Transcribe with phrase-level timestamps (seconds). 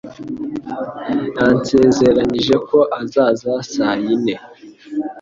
[1.35, 4.35] Yansezeranije ko azaza saa yine.